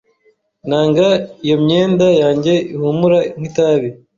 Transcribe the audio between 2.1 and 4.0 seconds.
yanjye ihumura nkitabi.